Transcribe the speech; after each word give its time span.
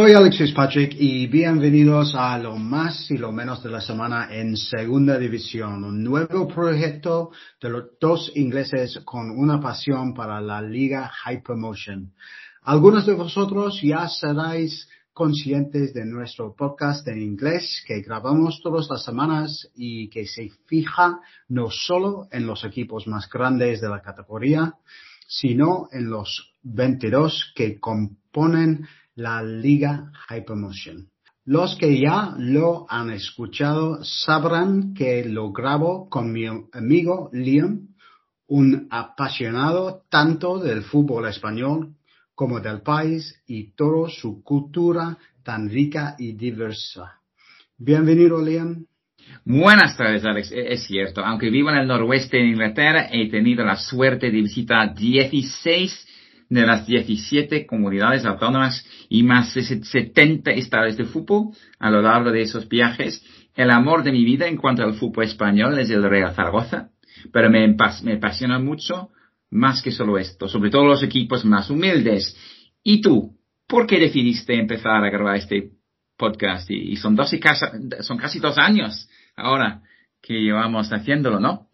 Soy 0.00 0.14
Alexis 0.14 0.52
Patrick 0.52 0.96
y 0.98 1.26
bienvenidos 1.26 2.14
a 2.14 2.38
lo 2.38 2.56
más 2.56 3.10
y 3.10 3.18
lo 3.18 3.32
menos 3.32 3.62
de 3.62 3.68
la 3.68 3.82
semana 3.82 4.34
en 4.34 4.56
Segunda 4.56 5.18
División, 5.18 5.84
un 5.84 6.02
nuevo 6.02 6.48
proyecto 6.48 7.32
de 7.60 7.68
los 7.68 7.84
dos 8.00 8.32
ingleses 8.34 8.98
con 9.04 9.30
una 9.30 9.60
pasión 9.60 10.14
para 10.14 10.40
la 10.40 10.62
Liga 10.62 11.12
Hypermotion. 11.26 12.14
Algunos 12.62 13.04
de 13.04 13.12
vosotros 13.12 13.78
ya 13.82 14.08
seréis 14.08 14.88
conscientes 15.12 15.92
de 15.92 16.06
nuestro 16.06 16.56
podcast 16.56 17.06
en 17.06 17.20
inglés 17.20 17.84
que 17.86 18.00
grabamos 18.00 18.62
todas 18.62 18.88
las 18.88 19.04
semanas 19.04 19.68
y 19.74 20.08
que 20.08 20.26
se 20.26 20.48
fija 20.64 21.20
no 21.48 21.68
solo 21.68 22.26
en 22.32 22.46
los 22.46 22.64
equipos 22.64 23.06
más 23.06 23.28
grandes 23.28 23.82
de 23.82 23.90
la 23.90 24.00
categoría, 24.00 24.76
sino 25.28 25.88
en 25.92 26.08
los 26.08 26.54
22 26.62 27.52
que 27.54 27.78
componen 27.78 28.86
la 29.20 29.42
Liga 29.42 30.10
Hypermotion. 30.30 31.08
Los 31.44 31.76
que 31.76 32.00
ya 32.00 32.34
lo 32.38 32.86
han 32.88 33.10
escuchado 33.10 34.02
sabrán 34.02 34.94
que 34.94 35.24
lo 35.24 35.52
grabo 35.52 36.08
con 36.08 36.32
mi 36.32 36.46
amigo 36.46 37.28
Liam, 37.32 37.88
un 38.46 38.88
apasionado 38.90 40.04
tanto 40.08 40.58
del 40.58 40.82
fútbol 40.82 41.26
español 41.26 41.94
como 42.34 42.60
del 42.60 42.80
país 42.80 43.42
y 43.46 43.72
toda 43.74 44.08
su 44.08 44.42
cultura 44.42 45.18
tan 45.42 45.68
rica 45.68 46.16
y 46.18 46.32
diversa. 46.32 47.20
Bienvenido, 47.76 48.42
Liam. 48.42 48.86
Buenas 49.44 49.98
tardes, 49.98 50.24
Alex. 50.24 50.50
E-, 50.50 50.72
es 50.72 50.84
cierto, 50.84 51.22
aunque 51.22 51.50
vivo 51.50 51.70
en 51.70 51.76
el 51.76 51.86
noroeste 51.86 52.38
de 52.38 52.46
Inglaterra, 52.46 53.08
he 53.12 53.28
tenido 53.28 53.64
la 53.64 53.76
suerte 53.76 54.30
de 54.30 54.40
visitar 54.40 54.94
16 54.94 56.06
de 56.50 56.66
las 56.66 56.84
17 56.86 57.64
comunidades 57.64 58.24
autónomas 58.24 58.84
y 59.08 59.22
más 59.22 59.54
de 59.54 59.62
70 59.62 60.50
estados 60.50 60.96
de 60.96 61.04
fútbol 61.04 61.54
a 61.78 61.90
lo 61.90 62.02
largo 62.02 62.32
de 62.32 62.42
esos 62.42 62.68
viajes. 62.68 63.24
El 63.54 63.70
amor 63.70 64.02
de 64.02 64.12
mi 64.12 64.24
vida 64.24 64.48
en 64.48 64.56
cuanto 64.56 64.82
al 64.82 64.94
fútbol 64.94 65.24
español 65.24 65.78
es 65.78 65.90
el 65.90 66.02
Real 66.02 66.34
Zaragoza, 66.34 66.90
pero 67.32 67.50
me, 67.50 67.66
me 68.02 68.12
apasiona 68.14 68.58
mucho 68.58 69.10
más 69.50 69.80
que 69.80 69.92
solo 69.92 70.18
esto, 70.18 70.48
sobre 70.48 70.70
todo 70.70 70.84
los 70.84 71.02
equipos 71.02 71.44
más 71.44 71.70
humildes. 71.70 72.36
¿Y 72.82 73.00
tú? 73.00 73.36
¿Por 73.66 73.86
qué 73.86 74.00
decidiste 74.00 74.58
empezar 74.58 75.04
a 75.04 75.10
grabar 75.10 75.36
este 75.36 75.70
podcast? 76.16 76.68
Y, 76.70 76.96
son, 76.96 77.14
dos 77.14 77.32
y 77.32 77.40
son 78.00 78.18
casi 78.18 78.40
dos 78.40 78.58
años 78.58 79.08
ahora 79.36 79.82
que 80.20 80.34
llevamos 80.34 80.92
haciéndolo, 80.92 81.38
¿no? 81.38 81.69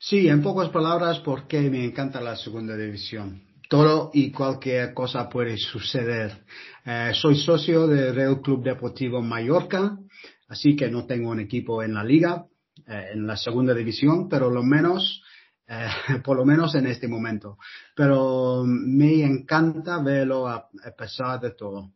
Sí, 0.00 0.28
en 0.28 0.42
pocas 0.42 0.68
palabras, 0.68 1.18
porque 1.18 1.68
me 1.68 1.84
encanta 1.84 2.20
la 2.20 2.36
segunda 2.36 2.76
división. 2.76 3.42
Todo 3.68 4.12
y 4.14 4.30
cualquier 4.30 4.94
cosa 4.94 5.28
puede 5.28 5.56
suceder. 5.56 6.44
Eh, 6.84 7.10
soy 7.14 7.36
socio 7.36 7.88
del 7.88 8.14
Real 8.14 8.40
Club 8.40 8.62
Deportivo 8.62 9.20
Mallorca, 9.20 9.98
así 10.46 10.76
que 10.76 10.88
no 10.88 11.04
tengo 11.04 11.30
un 11.30 11.40
equipo 11.40 11.82
en 11.82 11.94
la 11.94 12.04
liga, 12.04 12.46
eh, 12.86 13.08
en 13.14 13.26
la 13.26 13.36
segunda 13.36 13.74
división, 13.74 14.28
pero 14.28 14.48
lo 14.50 14.62
menos, 14.62 15.20
eh, 15.66 15.88
por 16.24 16.36
lo 16.36 16.44
menos 16.44 16.76
en 16.76 16.86
este 16.86 17.08
momento. 17.08 17.58
Pero 17.96 18.62
me 18.64 19.24
encanta 19.24 20.00
verlo 20.00 20.46
a, 20.46 20.68
pesar 20.96 21.40
de 21.40 21.50
todo. 21.50 21.90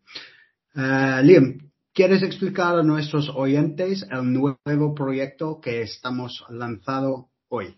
Liam, 0.74 1.70
¿quieres 1.94 2.24
explicar 2.24 2.76
a 2.76 2.82
nuestros 2.82 3.28
oyentes 3.28 4.04
el 4.10 4.32
nuevo 4.32 4.92
proyecto 4.92 5.60
que 5.60 5.82
estamos 5.82 6.44
lanzando 6.48 7.28
hoy? 7.48 7.76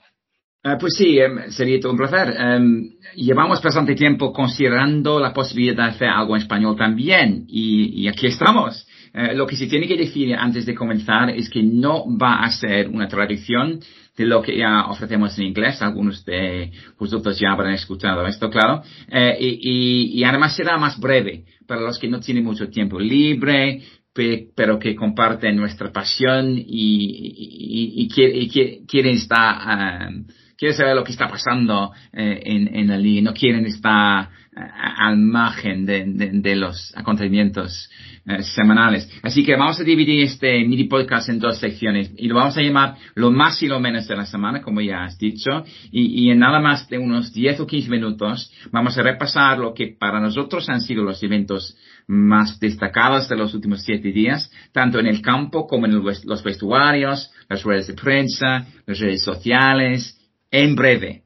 Uh, 0.66 0.78
pues 0.78 0.94
sí, 0.96 1.18
um, 1.20 1.50
sería 1.50 1.78
todo 1.78 1.92
un 1.92 1.98
placer. 1.98 2.34
Um, 2.40 2.88
llevamos 3.16 3.60
bastante 3.60 3.94
tiempo 3.94 4.32
considerando 4.32 5.20
la 5.20 5.34
posibilidad 5.34 5.76
de 5.76 5.90
hacer 5.90 6.08
algo 6.08 6.34
en 6.36 6.42
español 6.42 6.74
también 6.74 7.44
y, 7.48 8.08
aquí 8.08 8.28
estamos. 8.28 8.86
Uh, 9.12 9.36
lo 9.36 9.46
que 9.46 9.56
se 9.56 9.66
tiene 9.66 9.86
que 9.86 9.98
decir 9.98 10.34
antes 10.34 10.64
de 10.64 10.74
comenzar 10.74 11.28
es 11.28 11.50
que 11.50 11.62
no 11.62 12.06
va 12.16 12.42
a 12.42 12.50
ser 12.50 12.88
una 12.88 13.06
traducción 13.08 13.78
de 14.16 14.24
lo 14.24 14.40
que 14.40 14.56
ya 14.56 14.86
ofrecemos 14.86 15.36
en 15.36 15.48
inglés. 15.48 15.82
Algunos 15.82 16.24
de 16.24 16.72
vosotros 16.98 17.38
ya 17.38 17.52
habrán 17.52 17.74
escuchado 17.74 18.26
esto, 18.26 18.48
claro. 18.48 18.80
Uh, 19.12 19.36
y, 19.38 20.24
además 20.24 20.56
será 20.56 20.78
más 20.78 20.98
breve 20.98 21.44
para 21.66 21.82
los 21.82 21.98
que 21.98 22.08
no 22.08 22.20
tienen 22.20 22.42
mucho 22.42 22.70
tiempo 22.70 22.98
libre, 22.98 23.82
pero 24.14 24.78
que 24.78 24.94
comparten 24.94 25.56
nuestra 25.56 25.92
pasión 25.92 26.54
y, 26.56 28.08
quieren 28.08 29.14
estar 29.14 30.08
um, 30.08 30.24
quieren 30.64 30.78
saber 30.78 30.96
lo 30.96 31.04
que 31.04 31.12
está 31.12 31.28
pasando 31.28 31.92
eh, 32.10 32.40
en, 32.42 32.74
en 32.74 32.88
la 32.88 32.96
liga, 32.96 33.20
no 33.20 33.34
quieren 33.34 33.66
estar 33.66 34.30
eh, 34.56 34.60
al 34.96 35.18
margen 35.18 35.84
de, 35.84 36.56
los 36.56 36.90
acontecimientos 36.96 37.90
eh, 38.26 38.42
semanales. 38.42 39.10
Así 39.22 39.44
que 39.44 39.56
vamos 39.56 39.78
a 39.78 39.84
dividir 39.84 40.22
este 40.22 40.64
mini 40.64 40.84
podcast 40.84 41.28
en 41.28 41.38
dos 41.38 41.58
secciones 41.58 42.12
y 42.16 42.28
lo 42.28 42.36
vamos 42.36 42.56
a 42.56 42.62
llamar 42.62 42.96
lo 43.14 43.30
más 43.30 43.62
y 43.62 43.66
lo 43.66 43.78
menos 43.78 44.08
de 44.08 44.16
la 44.16 44.24
semana, 44.24 44.62
como 44.62 44.80
ya 44.80 45.04
has 45.04 45.18
dicho, 45.18 45.64
y, 45.92 46.24
y 46.24 46.30
en 46.30 46.38
nada 46.38 46.60
más 46.60 46.88
de 46.88 46.96
unos 46.96 47.30
10 47.34 47.60
o 47.60 47.66
15 47.66 47.90
minutos 47.90 48.50
vamos 48.72 48.96
a 48.96 49.02
repasar 49.02 49.58
lo 49.58 49.74
que 49.74 49.88
para 49.88 50.18
nosotros 50.18 50.66
han 50.70 50.80
sido 50.80 51.04
los 51.04 51.22
eventos 51.22 51.76
más 52.06 52.58
destacados 52.58 53.28
de 53.28 53.36
los 53.36 53.52
últimos 53.52 53.82
siete 53.82 54.12
días, 54.12 54.50
tanto 54.72 54.98
en 54.98 55.08
el 55.08 55.20
campo 55.20 55.66
como 55.66 55.84
en 55.84 56.02
los 56.02 56.42
vestuarios, 56.42 57.30
las 57.50 57.62
redes 57.64 57.88
de 57.88 57.94
prensa, 57.94 58.66
las 58.86 58.98
redes 58.98 59.22
sociales, 59.22 60.18
en 60.54 60.76
breve. 60.76 61.24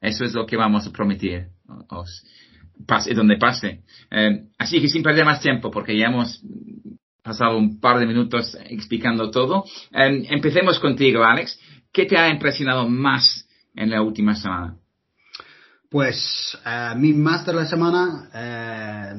Eso 0.00 0.24
es 0.24 0.34
lo 0.34 0.44
que 0.44 0.56
vamos 0.56 0.86
a 0.86 0.92
prometer. 0.92 1.48
Os, 1.88 2.22
pase 2.86 3.14
donde 3.14 3.38
pase. 3.38 3.82
Eh, 4.10 4.48
así 4.58 4.80
que 4.80 4.88
sin 4.88 5.02
perder 5.02 5.24
más 5.24 5.40
tiempo, 5.40 5.70
porque 5.70 5.96
ya 5.96 6.08
hemos 6.08 6.42
pasado 7.22 7.56
un 7.56 7.80
par 7.80 7.98
de 7.98 8.06
minutos 8.06 8.56
explicando 8.68 9.30
todo. 9.30 9.64
Eh, 9.92 10.26
empecemos 10.28 10.78
contigo, 10.78 11.24
Alex. 11.24 11.58
¿Qué 11.90 12.04
te 12.04 12.18
ha 12.18 12.28
impresionado 12.28 12.86
más 12.86 13.48
en 13.74 13.90
la 13.90 14.02
última 14.02 14.34
semana? 14.34 14.76
Pues 15.88 16.58
a 16.62 16.94
mí 16.94 17.14
más 17.14 17.46
de 17.46 17.54
la 17.54 17.64
semana 17.64 18.28
eh, 18.34 19.14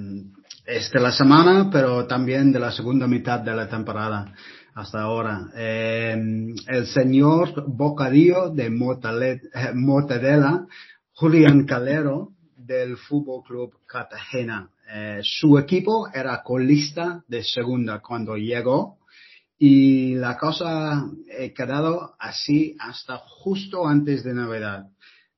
es 0.67 0.91
de 0.91 0.99
la 0.99 1.11
semana, 1.11 1.69
pero 1.71 2.05
también 2.05 2.51
de 2.51 2.59
la 2.59 2.71
segunda 2.71 3.07
mitad 3.07 3.39
de 3.39 3.55
la 3.55 3.67
temporada 3.67 4.35
hasta 4.77 5.01
ahora. 5.01 5.49
Eh, 5.55 6.53
el 6.67 6.85
señor 6.85 7.65
Bocadillo 7.67 8.51
de 8.51 8.67
eh, 8.67 9.73
Mortadela, 9.73 10.67
Julián 11.13 11.65
Calero 11.65 12.33
del 12.55 12.95
Fútbol 12.95 13.43
Club 13.43 13.73
Cartagena. 13.87 14.69
Eh, 14.87 15.21
su 15.23 15.57
equipo 15.57 16.07
era 16.13 16.43
colista 16.43 17.23
de 17.27 17.43
segunda 17.43 18.01
cuando 18.01 18.37
llegó 18.37 18.99
y 19.57 20.13
la 20.13 20.37
cosa 20.37 20.99
ha 20.99 21.07
quedado 21.55 22.13
así 22.19 22.75
hasta 22.79 23.17
justo 23.17 23.87
antes 23.87 24.23
de 24.23 24.35
Navidad. 24.35 24.85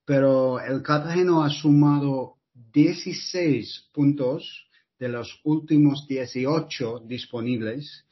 Pero 0.04 0.60
el 0.60 0.82
Cartagena 0.84 1.46
ha 1.46 1.50
sumado 1.50 2.36
16 2.74 3.90
puntos 3.94 4.68
de 5.00 5.08
los 5.08 5.40
últimos 5.46 6.06
18 6.10 7.04
disponibles 7.08 8.04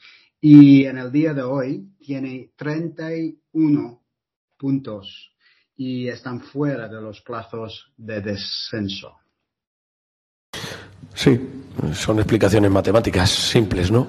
y 0.42 0.86
en 0.86 0.98
el 0.98 1.12
día 1.12 1.34
de 1.34 1.42
hoy 1.42 1.88
tiene 2.00 2.52
31 2.56 4.04
puntos 4.58 5.32
y 5.76 6.08
están 6.08 6.42
fuera 6.42 6.88
de 6.88 7.02
los 7.02 7.22
plazos 7.22 7.92
de 7.98 8.22
descenso. 8.22 9.16
Sí, 11.14 11.40
son 11.94 12.18
explicaciones 12.18 12.72
matemáticas 12.72 13.30
simples, 13.30 13.92
¿no? 13.92 14.08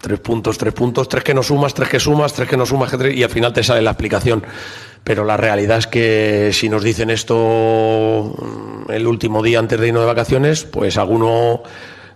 Tres 0.00 0.20
puntos, 0.20 0.56
tres 0.56 0.74
puntos, 0.74 1.08
tres 1.08 1.24
que 1.24 1.34
no 1.34 1.42
sumas, 1.42 1.74
tres 1.74 1.88
que 1.88 2.00
sumas, 2.00 2.32
tres 2.32 2.48
que 2.48 2.56
no 2.56 2.64
sumas, 2.64 2.94
y 3.12 3.22
al 3.22 3.30
final 3.30 3.52
te 3.52 3.64
sale 3.64 3.82
la 3.82 3.90
explicación. 3.90 4.44
Pero 5.02 5.24
la 5.24 5.36
realidad 5.36 5.78
es 5.78 5.86
que 5.86 6.50
si 6.52 6.68
nos 6.68 6.82
dicen 6.82 7.10
esto 7.10 8.34
el 8.88 9.06
último 9.06 9.42
día 9.42 9.58
antes 9.58 9.80
de 9.80 9.88
irnos 9.88 10.02
de 10.02 10.06
vacaciones, 10.06 10.64
pues 10.64 10.96
alguno 10.98 11.62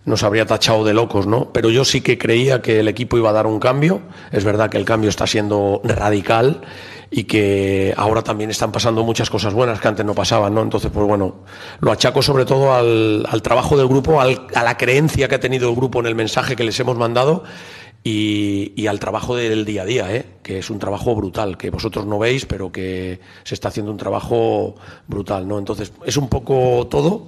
nos 0.04 0.22
habría 0.24 0.46
tachado 0.46 0.84
de 0.84 0.94
locos, 0.94 1.26
¿no? 1.26 1.52
Pero 1.52 1.70
yo 1.70 1.84
sí 1.84 2.00
que 2.00 2.18
creía 2.18 2.60
que 2.60 2.80
el 2.80 2.88
equipo 2.88 3.16
iba 3.16 3.30
a 3.30 3.32
dar 3.32 3.46
un 3.46 3.60
cambio. 3.60 4.02
Es 4.32 4.44
verdad 4.44 4.68
que 4.68 4.78
el 4.78 4.84
cambio 4.84 5.08
está 5.08 5.26
siendo 5.26 5.80
radical 5.84 6.62
y 7.10 7.24
que 7.24 7.94
ahora 7.96 8.22
también 8.22 8.50
están 8.50 8.72
pasando 8.72 9.04
muchas 9.04 9.30
cosas 9.30 9.52
buenas 9.52 9.80
que 9.80 9.86
antes 9.86 10.04
no 10.04 10.14
pasaban, 10.14 10.54
¿no? 10.54 10.62
Entonces, 10.62 10.90
pues 10.92 11.06
bueno, 11.06 11.36
lo 11.80 11.92
achaco 11.92 12.22
sobre 12.22 12.44
todo 12.44 12.74
al, 12.74 13.42
trabajo 13.42 13.76
del 13.76 13.86
grupo, 13.86 14.20
al, 14.20 14.46
a 14.54 14.64
la 14.64 14.76
creencia 14.76 15.28
que 15.28 15.36
ha 15.36 15.40
tenido 15.40 15.68
el 15.68 15.76
grupo 15.76 16.00
en 16.00 16.06
el 16.06 16.14
mensaje 16.14 16.56
que 16.56 16.64
les 16.64 16.78
hemos 16.80 16.96
mandado 16.96 17.44
y, 18.04 18.72
y, 18.74 18.86
al 18.88 18.98
trabajo 18.98 19.36
del 19.36 19.64
día 19.64 19.82
a 19.82 19.84
día, 19.84 20.14
¿eh? 20.14 20.26
que 20.42 20.58
es 20.58 20.70
un 20.70 20.78
trabajo 20.78 21.14
brutal, 21.14 21.56
que 21.56 21.70
vosotros 21.70 22.04
no 22.04 22.18
veis, 22.18 22.46
pero 22.46 22.72
que 22.72 23.20
se 23.44 23.54
está 23.54 23.68
haciendo 23.68 23.92
un 23.92 23.98
trabajo 23.98 24.74
brutal, 25.06 25.46
¿no? 25.46 25.58
Entonces, 25.58 25.92
es 26.04 26.16
un 26.16 26.28
poco 26.28 26.88
todo 26.88 27.26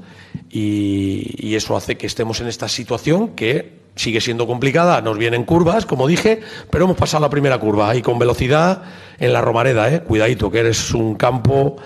y, 0.50 1.30
y 1.38 1.54
eso 1.54 1.76
hace 1.76 1.96
que 1.96 2.06
estemos 2.06 2.40
en 2.40 2.48
esta 2.48 2.68
situación 2.68 3.36
que 3.36 3.84
sigue 3.94 4.20
siendo 4.20 4.46
complicada, 4.46 5.00
nos 5.00 5.18
vienen 5.18 5.44
curvas, 5.44 5.86
como 5.86 6.06
dije, 6.06 6.40
pero 6.70 6.84
hemos 6.84 6.96
pasado 6.96 7.22
la 7.22 7.30
primera 7.30 7.58
curva 7.58 7.94
y 7.94 8.02
con 8.02 8.18
velocidad 8.18 8.82
en 9.18 9.32
la 9.32 9.40
Romareda, 9.40 9.92
¿eh? 9.92 10.00
Cuidadito, 10.00 10.50
que 10.50 10.58
eres 10.58 10.92
un 10.92 11.14
campo 11.14 11.76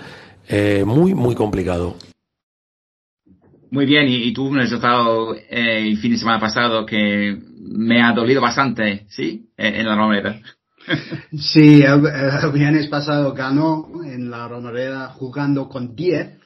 eh, 0.48 0.84
muy, 0.86 1.14
muy 1.14 1.34
complicado. 1.34 1.96
Muy 3.70 3.84
bien, 3.84 4.08
y, 4.08 4.32
tuvo 4.32 4.48
un 4.48 4.58
resultado 4.58 5.34
eh, 5.34 5.86
el 5.86 5.98
fin 5.98 6.12
de 6.12 6.18
semana 6.18 6.40
pasado 6.40 6.86
que 6.86 7.36
me 7.70 8.02
ha 8.02 8.12
dolido 8.12 8.40
bastante, 8.40 9.06
¿sí? 9.08 9.50
En, 9.56 9.86
la 9.86 9.96
Romareda. 9.96 10.40
sí, 11.32 11.82
el, 11.82 12.00
viernes 12.52 12.88
pasado 12.88 13.32
ganó 13.34 14.02
en 14.04 14.30
la 14.30 14.48
Romareda 14.48 15.08
jugando 15.08 15.68
con 15.68 15.94
10 15.94 16.38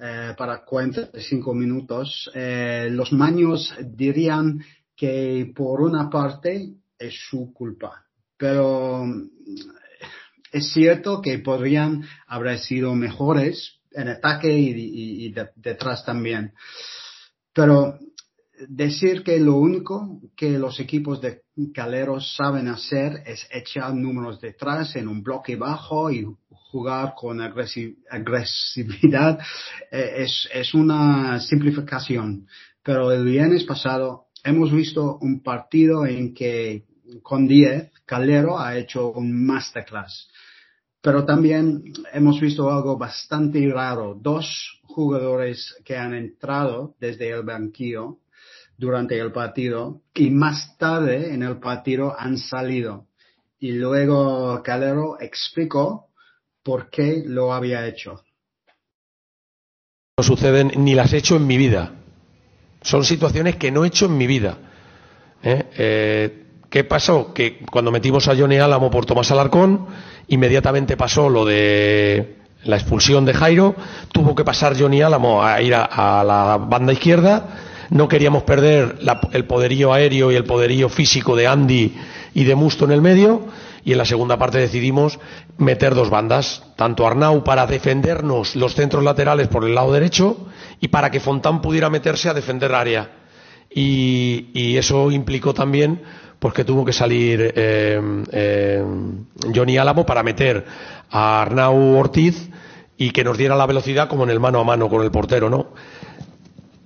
eh, 0.00 0.34
para 0.36 0.64
45 0.64 1.54
minutos. 1.54 2.30
Eh, 2.34 2.88
los 2.90 3.12
maños 3.12 3.74
dirían 3.84 4.62
que 4.96 5.52
por 5.54 5.80
una 5.80 6.08
parte 6.08 6.74
es 6.98 7.14
su 7.28 7.52
culpa, 7.52 8.04
pero 8.36 9.04
es 10.52 10.72
cierto 10.72 11.20
que 11.20 11.38
podrían 11.38 12.04
haber 12.26 12.58
sido 12.58 12.94
mejores 12.94 13.78
en 13.92 14.08
ataque 14.08 14.52
y, 14.52 15.34
detrás 15.56 16.04
también. 16.04 16.52
Pero 17.52 17.98
decir 18.66 19.22
que 19.22 19.38
lo 19.38 19.56
único 19.56 20.20
que 20.36 20.58
los 20.58 20.80
equipos 20.80 21.20
de 21.20 21.42
Caleros 21.72 22.34
saben 22.36 22.68
hacer 22.68 23.22
es 23.26 23.46
echar 23.50 23.94
números 23.94 24.40
detrás 24.40 24.96
en 24.96 25.08
un 25.08 25.22
bloque 25.22 25.56
bajo 25.56 26.10
y 26.10 26.26
jugar 26.50 27.14
con 27.16 27.40
agresividad 27.40 29.38
eh, 29.90 30.12
es, 30.18 30.48
es 30.52 30.74
una 30.74 31.40
simplificación. 31.40 32.46
Pero 32.82 33.12
el 33.12 33.24
viernes 33.24 33.64
pasado 33.64 34.26
hemos 34.44 34.72
visto 34.72 35.18
un 35.20 35.42
partido 35.42 36.06
en 36.06 36.34
que 36.34 36.84
con 37.22 37.46
10 37.46 37.90
Calero 38.04 38.58
ha 38.58 38.76
hecho 38.76 39.10
un 39.10 39.46
masterclass. 39.46 40.28
Pero 41.00 41.24
también 41.24 41.84
hemos 42.12 42.40
visto 42.40 42.70
algo 42.70 42.98
bastante 42.98 43.66
raro. 43.72 44.18
Dos 44.20 44.80
jugadores 44.82 45.76
que 45.84 45.96
han 45.96 46.14
entrado 46.14 46.96
desde 46.98 47.30
el 47.30 47.42
banquillo 47.44 48.18
durante 48.78 49.18
el 49.18 49.32
partido 49.32 50.00
y 50.14 50.30
más 50.30 50.78
tarde 50.78 51.34
en 51.34 51.42
el 51.42 51.58
partido 51.58 52.14
han 52.18 52.38
salido. 52.38 53.06
Y 53.58 53.72
luego 53.72 54.62
Calero 54.62 55.20
explicó 55.20 56.06
por 56.62 56.88
qué 56.88 57.22
lo 57.26 57.52
había 57.52 57.86
hecho. 57.86 58.22
No 60.16 60.24
suceden 60.24 60.72
ni 60.76 60.94
las 60.94 61.12
he 61.12 61.18
hecho 61.18 61.36
en 61.36 61.46
mi 61.46 61.58
vida. 61.58 61.92
Son 62.80 63.04
situaciones 63.04 63.56
que 63.56 63.70
no 63.70 63.84
he 63.84 63.88
hecho 63.88 64.06
en 64.06 64.16
mi 64.16 64.26
vida. 64.26 64.56
¿Eh? 65.42 65.64
Eh, 65.76 66.44
qué 66.70 66.84
pasó? 66.84 67.34
Que 67.34 67.58
cuando 67.70 67.90
metimos 67.90 68.26
a 68.28 68.36
Johnny 68.36 68.56
Álamo 68.56 68.90
por 68.90 69.04
Tomás 69.04 69.30
Alarcón, 69.30 69.86
Inmediatamente 70.28 70.96
pasó 70.96 71.30
lo 71.30 71.46
de 71.46 72.36
la 72.64 72.76
expulsión 72.76 73.24
de 73.24 73.32
Jairo, 73.32 73.74
tuvo 74.12 74.34
que 74.34 74.44
pasar 74.44 74.78
Johnny 74.78 75.00
Álamo 75.00 75.42
a 75.42 75.60
ir 75.62 75.74
a, 75.74 76.22
la 76.22 76.58
banda 76.58 76.92
izquierda, 76.92 77.46
no 77.90 78.08
queríamos 78.08 78.42
perder 78.42 78.98
el 79.32 79.44
poderío 79.44 79.92
aéreo 79.92 80.30
y 80.30 80.36
el 80.36 80.44
poderío 80.44 80.88
físico 80.88 81.36
de 81.36 81.46
Andy 81.46 81.94
y 82.34 82.44
de 82.44 82.54
Musto 82.54 82.84
en 82.84 82.92
el 82.92 83.02
medio, 83.02 83.46
y 83.84 83.92
en 83.92 83.98
la 83.98 84.04
segunda 84.04 84.36
parte 84.36 84.58
decidimos 84.58 85.18
meter 85.56 85.94
dos 85.94 86.10
bandas, 86.10 86.62
tanto 86.76 87.06
Arnau 87.06 87.42
para 87.42 87.66
defendernos 87.66 88.54
los 88.54 88.74
centros 88.74 89.02
laterales 89.02 89.48
por 89.48 89.64
el 89.64 89.74
lado 89.74 89.92
derecho 89.92 90.36
y 90.80 90.88
para 90.88 91.10
que 91.10 91.20
Fontán 91.20 91.62
pudiera 91.62 91.88
meterse 91.88 92.28
a 92.28 92.34
defender 92.34 92.74
área. 92.74 93.10
y 93.70 94.76
eso 94.76 95.10
implicó 95.10 95.54
también 95.54 96.00
porque 96.38 96.64
tuvo 96.64 96.84
que 96.84 96.92
salir 96.92 97.52
eh, 97.54 98.00
eh, 98.32 98.84
Johnny 99.54 99.76
Álamo 99.76 100.06
para 100.06 100.22
meter 100.22 100.64
a 101.10 101.42
Arnau 101.42 101.96
Ortiz 101.96 102.48
y 102.96 103.10
que 103.10 103.24
nos 103.24 103.38
diera 103.38 103.56
la 103.56 103.66
velocidad 103.66 104.08
como 104.08 104.24
en 104.24 104.30
el 104.30 104.40
mano 104.40 104.60
a 104.60 104.64
mano 104.64 104.88
con 104.88 105.02
el 105.02 105.10
portero, 105.10 105.50
¿no? 105.50 105.68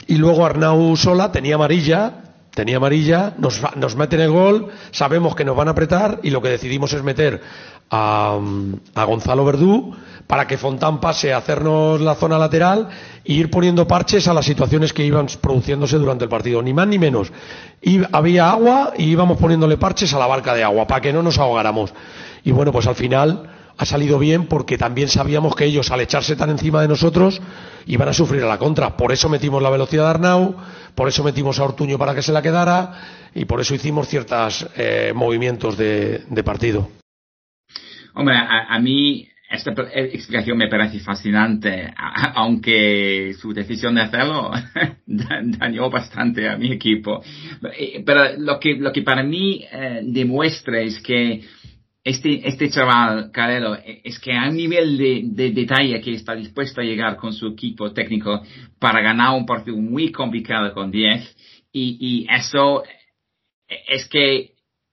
Y 0.06 0.16
luego 0.16 0.44
Arnau 0.44 0.96
sola 0.96 1.32
tenía 1.32 1.54
amarilla, 1.54 2.12
tenía 2.54 2.76
amarilla, 2.76 3.34
nos, 3.38 3.60
nos 3.76 3.96
meten 3.96 4.20
el 4.20 4.30
gol, 4.30 4.68
sabemos 4.90 5.34
que 5.34 5.44
nos 5.44 5.56
van 5.56 5.68
a 5.68 5.72
apretar 5.72 6.20
y 6.22 6.30
lo 6.30 6.42
que 6.42 6.48
decidimos 6.50 6.92
es 6.92 7.02
meter 7.02 7.40
a, 7.90 8.38
a 8.94 9.04
Gonzalo 9.04 9.44
Verdú 9.44 9.94
para 10.26 10.46
que 10.46 10.58
Fontán 10.58 11.00
pase 11.00 11.32
a 11.32 11.38
hacernos 11.38 12.00
la 12.00 12.14
zona 12.14 12.38
lateral 12.38 12.88
e 13.24 13.32
ir 13.34 13.50
poniendo 13.50 13.86
parches 13.86 14.28
a 14.28 14.34
las 14.34 14.46
situaciones 14.46 14.92
que 14.92 15.04
iban 15.04 15.26
produciéndose 15.40 15.98
durante 15.98 16.24
el 16.24 16.30
partido, 16.30 16.62
ni 16.62 16.72
más 16.72 16.86
ni 16.86 16.98
menos. 16.98 17.32
Y 17.80 18.00
había 18.12 18.50
agua 18.50 18.92
y 18.96 19.04
íbamos 19.04 19.38
poniéndole 19.38 19.76
parches 19.76 20.14
a 20.14 20.18
la 20.18 20.26
barca 20.26 20.54
de 20.54 20.64
agua 20.64 20.86
para 20.86 21.00
que 21.00 21.12
no 21.12 21.22
nos 21.22 21.38
ahogáramos. 21.38 21.92
Y 22.44 22.52
bueno, 22.52 22.72
pues 22.72 22.86
al 22.86 22.94
final 22.94 23.50
ha 23.76 23.84
salido 23.84 24.18
bien 24.18 24.46
porque 24.46 24.78
también 24.78 25.08
sabíamos 25.08 25.54
que 25.56 25.64
ellos 25.64 25.90
al 25.90 26.00
echarse 26.00 26.36
tan 26.36 26.50
encima 26.50 26.82
de 26.82 26.88
nosotros 26.88 27.40
iban 27.86 28.08
a 28.08 28.12
sufrir 28.12 28.42
a 28.42 28.46
la 28.46 28.58
contra. 28.58 28.96
Por 28.96 29.12
eso 29.12 29.28
metimos 29.28 29.62
la 29.62 29.70
velocidad 29.70 30.04
de 30.04 30.10
Arnau, 30.10 30.56
por 30.94 31.08
eso 31.08 31.24
metimos 31.24 31.58
a 31.58 31.64
Ortuño 31.64 31.98
para 31.98 32.14
que 32.14 32.22
se 32.22 32.32
la 32.32 32.42
quedara 32.42 33.30
y 33.34 33.44
por 33.44 33.60
eso 33.60 33.74
hicimos 33.74 34.08
ciertos 34.08 34.66
eh, 34.76 35.12
movimientos 35.14 35.76
de, 35.76 36.42
partido. 36.44 36.88
Hombre, 38.14 38.36
a, 38.36 38.78
mí 38.78 39.26
esta 39.50 39.72
explicación 39.94 40.58
me 40.58 40.68
parece 40.68 41.00
fascinante, 41.00 41.92
aunque 42.34 43.34
su 43.38 43.52
decisión 43.52 43.94
de 43.94 44.02
hacerlo 44.02 44.50
dañó 45.06 45.88
bastante 45.88 46.48
a 46.48 46.56
mi 46.56 46.72
equipo. 46.72 47.22
Eh, 47.78 48.02
pero 48.04 48.36
lo 48.38 48.58
que, 48.60 48.76
lo 48.76 48.92
que 48.92 49.02
para 49.02 49.22
mí 49.22 49.64
eh, 49.70 50.00
demuestra 50.04 50.80
es 50.80 51.00
que 51.00 51.42
este, 52.04 52.48
este 52.48 52.68
chaval, 52.68 53.30
Carelo, 53.30 53.76
e, 53.76 54.00
es 54.04 54.18
que 54.18 54.32
a 54.32 54.48
un 54.48 54.56
nivel 54.56 54.96
de, 54.96 55.50
detalle 55.52 56.00
que 56.00 56.14
está 56.14 56.34
dispuesto 56.34 56.80
a 56.80 56.84
llegar 56.84 57.16
con 57.16 57.32
su 57.32 57.48
equipo 57.48 57.92
técnico 57.92 58.42
para 58.78 59.00
ganar 59.00 59.36
un 59.36 59.46
partido 59.46 59.76
muy 59.76 60.10
complicado 60.10 60.72
con 60.72 60.90
10 60.90 61.36
y, 61.72 61.96
y 62.00 62.26
eso 62.28 62.82
e, 63.68 63.76
es 63.88 64.08
que 64.08 64.52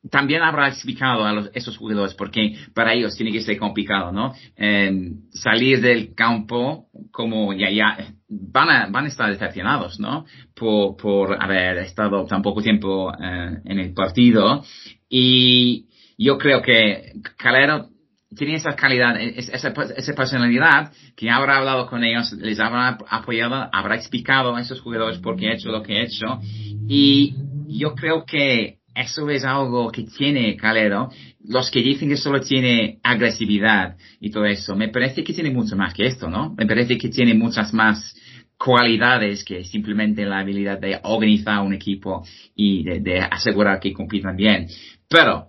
también 0.09 0.41
habrá 0.41 0.69
explicado 0.69 1.25
a 1.25 1.33
los, 1.33 1.49
esos 1.53 1.77
jugadores 1.77 2.13
porque 2.13 2.55
para 2.73 2.93
ellos 2.93 3.15
tiene 3.15 3.31
que 3.31 3.41
ser 3.41 3.57
complicado, 3.57 4.11
¿no? 4.11 4.33
Em, 4.55 5.23
salir 5.31 5.81
del 5.81 6.15
campo 6.15 6.87
como 7.11 7.53
ya, 7.53 7.69
ya, 7.69 7.97
van 8.29 8.69
a, 8.69 8.87
van 8.89 9.05
a 9.05 9.07
estar 9.09 9.29
decepcionados, 9.29 9.99
¿no? 9.99 10.25
Por, 10.55 10.95
por 10.95 11.43
haber 11.43 11.79
estado 11.79 12.25
tan 12.25 12.41
poco 12.41 12.61
tiempo 12.61 13.11
eh, 13.11 13.57
en 13.65 13.79
el 13.79 13.93
partido. 13.93 14.63
Y 15.09 15.88
yo 16.19 16.37
creo 16.37 16.61
que 16.61 17.13
Calero 17.37 17.87
tiene 18.35 18.55
esa 18.55 18.75
calidad, 18.75 19.19
esa, 19.19 19.69
esa 19.69 20.13
personalidad 20.13 20.91
que 21.15 21.29
habrá 21.29 21.57
hablado 21.57 21.87
con 21.87 22.03
ellos, 22.03 22.31
les 22.33 22.59
habrá 22.59 22.97
apoyado, 23.09 23.67
habrá 23.71 23.95
explicado 23.95 24.55
a 24.55 24.61
esos 24.61 24.81
jugadores 24.81 25.17
por 25.17 25.35
qué 25.35 25.49
ha 25.49 25.53
hecho 25.53 25.71
lo 25.71 25.81
que 25.81 25.97
ha 25.97 26.03
hecho. 26.03 26.39
Y 26.87 27.33
yo 27.67 27.95
creo 27.95 28.25
que 28.25 28.79
eso 28.93 29.29
es 29.29 29.43
algo 29.43 29.91
que 29.91 30.03
tiene 30.03 30.55
Calero. 30.57 31.09
Los 31.43 31.71
que 31.71 31.81
dicen 31.81 32.09
que 32.09 32.17
solo 32.17 32.41
tiene 32.41 32.99
agresividad 33.01 33.95
y 34.19 34.29
todo 34.29 34.45
eso, 34.45 34.75
me 34.75 34.89
parece 34.89 35.23
que 35.23 35.33
tiene 35.33 35.51
mucho 35.51 35.75
más 35.75 35.93
que 35.93 36.05
esto, 36.05 36.29
¿no? 36.29 36.53
Me 36.55 36.65
parece 36.65 36.97
que 36.97 37.09
tiene 37.09 37.33
muchas 37.33 37.73
más 37.73 38.15
cualidades 38.57 39.45
que 39.45 39.63
simplemente 39.63 40.25
la 40.25 40.39
habilidad 40.39 40.79
de 40.79 40.99
organizar 41.03 41.61
un 41.61 41.73
equipo 41.73 42.25
y 42.55 42.83
de, 42.83 43.21
asegurar 43.21 43.79
que 43.79 43.93
compitan 43.93 44.35
bien. 44.35 44.67
Pero 45.07 45.47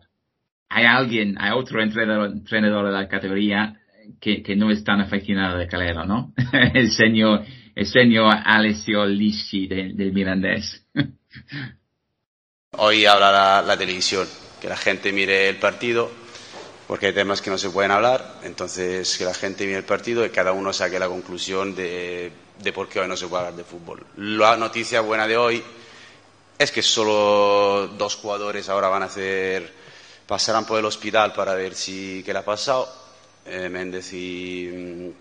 hay 0.70 0.84
alguien, 0.84 1.36
hay 1.38 1.50
otro 1.50 1.82
entrenador, 1.82 2.86
de 2.86 2.92
la 2.92 3.08
categoría 3.08 3.74
que, 4.20 4.54
no 4.56 4.70
es 4.70 4.84
tan 4.84 5.00
aficionado 5.00 5.58
de 5.58 5.66
Calero, 5.66 6.06
¿no? 6.06 6.32
el 6.74 6.92
señor, 6.92 7.44
el 7.74 7.86
señor 7.86 8.32
Alessio 8.44 9.04
Lisci 9.04 9.66
del 9.66 10.12
Mirandés. 10.12 10.86
Hoy 12.76 13.04
habla 13.04 13.62
la, 13.66 13.76
televisión, 13.76 14.28
que 14.60 14.68
la 14.68 14.76
gente 14.76 15.12
mire 15.12 15.48
el 15.48 15.56
partido, 15.56 16.08
porque 16.86 17.06
hay 17.06 17.12
temas 17.12 17.42
que 17.42 17.50
no 17.50 17.58
se 17.58 17.70
pueden 17.70 17.90
hablar, 17.90 18.36
entonces 18.44 19.18
que 19.18 19.24
la 19.24 19.34
gente 19.34 19.66
mire 19.66 19.78
el 19.78 19.84
partido 19.84 20.24
y 20.24 20.30
cada 20.30 20.52
uno 20.52 20.72
saque 20.72 21.00
la 21.00 21.08
conclusión 21.08 21.74
de, 21.74 22.30
por 22.72 22.88
qué 22.88 23.00
hoy 23.00 23.08
no 23.08 23.16
se 23.16 23.26
puede 23.26 23.42
hablar 23.42 23.56
de 23.56 23.64
fútbol. 23.64 24.06
La 24.16 24.56
noticia 24.56 25.00
buena 25.00 25.26
de 25.26 25.36
hoy 25.36 25.64
es 26.56 26.70
que 26.70 26.82
solo 26.82 27.88
dos 27.98 28.14
jugadores 28.14 28.68
ahora 28.68 28.88
van 28.88 29.02
a 29.02 29.06
hacer, 29.06 29.79
pasarán 30.30 30.64
por 30.64 30.78
el 30.78 30.84
hospital 30.84 31.32
para 31.32 31.54
ver 31.54 31.74
si 31.74 32.22
qué 32.24 32.32
le 32.32 32.38
ha 32.38 32.44
pasado, 32.44 32.86
eh, 33.44 33.68
Méndez 33.68 34.12
y, 34.12 35.12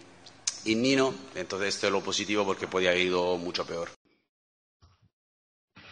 y 0.66 0.76
Nino, 0.76 1.12
entonces 1.34 1.74
esto 1.74 1.88
es 1.88 1.94
lo 1.94 2.02
positivo 2.02 2.46
porque 2.46 2.68
podía 2.68 2.92
haber 2.92 3.08
ido 3.08 3.36
mucho 3.40 3.66
peor. 3.66 3.90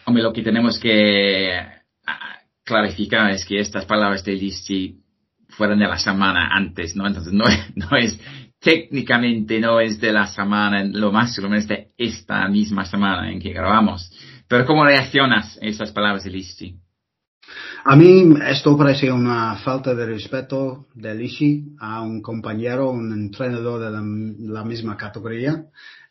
Hombre, 0.04 0.22
lo 0.22 0.32
que 0.32 0.42
tenemos 0.42 0.78
que 0.78 1.50
clarificar 2.62 3.32
es 3.32 3.44
que 3.44 3.58
estas 3.58 3.86
palabras 3.86 4.22
de 4.22 4.34
Listi 4.34 5.02
fueron 5.48 5.80
de 5.80 5.88
la 5.88 5.98
semana 5.98 6.50
antes, 6.52 6.94
¿no? 6.94 7.04
Entonces 7.04 7.32
no, 7.32 7.44
no 7.74 7.96
es, 7.96 8.20
técnicamente 8.60 9.58
no 9.58 9.80
es 9.80 10.00
de 10.00 10.12
la 10.12 10.28
semana, 10.28 10.84
lo 10.84 11.10
más 11.10 11.36
lo 11.38 11.48
menos 11.48 11.66
de 11.66 11.90
esta 11.98 12.46
misma 12.46 12.84
semana 12.84 13.32
en 13.32 13.40
que 13.40 13.52
grabamos. 13.52 14.12
Pero 14.46 14.64
¿cómo 14.64 14.84
reaccionas 14.84 15.58
a 15.60 15.66
esas 15.66 15.90
palabras 15.90 16.22
de 16.22 16.30
Listi? 16.30 16.76
A 17.84 17.96
mí 17.96 18.34
esto 18.46 18.76
parece 18.76 19.10
una 19.10 19.56
falta 19.56 19.94
de 19.94 20.04
respeto 20.04 20.88
de 20.94 21.14
Lishi 21.14 21.76
a 21.78 22.02
un 22.02 22.20
compañero, 22.20 22.90
un 22.90 23.12
entrenador 23.12 23.80
de 23.80 24.48
la, 24.48 24.64
misma 24.64 24.96
categoría. 24.96 25.64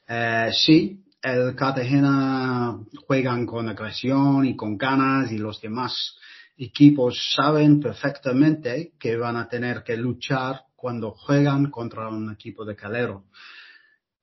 Eh, 0.07 0.49
sí, 0.53 1.03
el 1.21 1.55
Cartagena 1.55 2.79
juegan 3.05 3.45
con 3.45 3.69
agresión 3.69 4.45
y 4.45 4.55
con 4.55 4.77
ganas 4.77 5.31
y 5.31 5.37
los 5.37 5.61
demás 5.61 6.15
equipos 6.57 7.33
saben 7.35 7.79
perfectamente 7.79 8.93
que 8.97 9.15
van 9.17 9.35
a 9.35 9.47
tener 9.47 9.83
que 9.83 9.97
luchar 9.97 10.61
cuando 10.75 11.11
juegan 11.11 11.69
contra 11.69 12.07
un 12.07 12.31
equipo 12.31 12.65
de 12.65 12.75
Calero. 12.75 13.25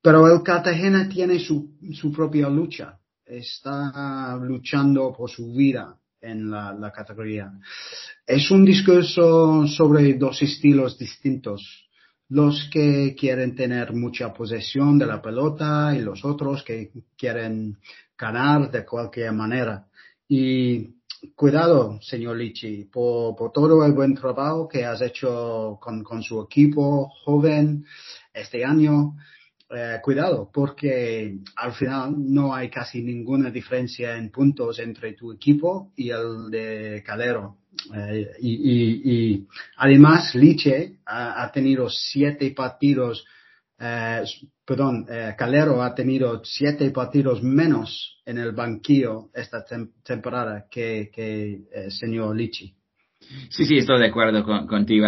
Pero 0.01 0.27
el 0.27 0.43
Cartagena 0.43 1.07
tiene 1.07 1.39
su, 1.39 1.77
su 1.93 2.11
propia 2.11 2.49
lucha. 2.49 2.97
Está 3.25 4.37
luchando 4.41 5.13
por 5.13 5.29
su 5.29 5.53
vida 5.53 5.97
en 6.25 6.49
la, 6.49 6.91
categoría. 6.93 7.51
Es 8.25 8.49
un 8.51 8.65
discurso 8.65 9.67
sobre 9.67 10.13
dos 10.15 10.41
estilos 10.41 10.97
distintos. 10.97 11.87
Los 12.29 12.69
que 12.71 13.15
quieren 13.17 13.55
tener 13.55 13.93
mucha 13.93 14.33
posesión 14.33 14.97
de 14.97 15.05
la 15.05 15.21
pelota 15.21 15.95
y 15.95 16.01
los 16.01 16.25
otros 16.25 16.63
que 16.63 16.91
quieren 17.15 17.77
ganar 18.17 18.71
de 18.71 18.83
cualquier 18.83 19.31
manera. 19.31 19.85
Y 20.27 20.95
cuidado, 21.35 21.99
señor 22.01 22.37
Lichi, 22.37 22.85
por, 22.85 23.35
por, 23.35 23.51
todo 23.51 23.85
el 23.85 23.93
buen 23.93 24.15
trabajo 24.15 24.67
que 24.67 24.85
has 24.85 25.01
hecho 25.01 25.77
con, 25.79 26.03
con 26.03 26.23
su 26.23 26.41
equipo 26.41 27.09
joven 27.23 27.85
este 28.33 28.65
año. 28.65 29.15
Eh, 29.67 29.99
cuidado, 30.03 30.51
porque 30.53 31.39
al 31.55 31.73
final 31.73 32.13
no 32.17 32.53
hay 32.53 32.69
casi 32.69 33.01
ninguna 33.01 33.49
diferencia 33.49 34.15
en 34.15 34.29
puntos 34.29 34.77
entre 34.77 35.13
tu 35.13 35.31
equipo 35.31 35.91
y 35.95 36.11
el 36.11 36.51
de 36.51 37.03
Calero. 37.03 37.57
Eh, 37.93 38.29
y, 38.41 39.47
además, 39.77 40.35
Liche 40.35 40.99
ha, 41.07 41.51
tenido 41.51 41.89
siete 41.89 42.51
partidos 42.51 43.25
eh, 43.79 44.23
perdón, 44.63 45.05
Calero 45.37 45.81
ha 45.81 45.93
tenido 45.95 46.41
siete 46.45 46.91
partidos 46.91 47.41
menos 47.41 48.21
en 48.25 48.37
el 48.37 48.51
banquillo 48.53 49.29
esta 49.33 49.65
tem 49.65 49.91
temporada 50.03 50.67
que, 50.69 51.09
que 51.11 51.89
señor 51.89 52.35
Lichi. 52.35 52.73
Sí, 53.49 53.65
sí, 53.65 53.77
estoy 53.77 53.99
de 53.99 54.07
acuerdo 54.07 54.43
con, 54.43 54.67
contigo. 54.67 55.07